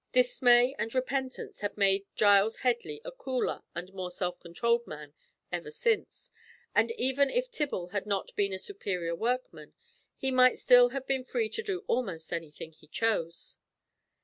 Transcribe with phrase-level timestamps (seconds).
[0.11, 5.13] Dismay and repentance had made Giles Headley a cooler and more self controlled man
[5.51, 6.31] ever since,
[6.73, 9.75] and even if Tibble had not been a superior workman,
[10.17, 13.59] he might still have been free to do almost anything he chose.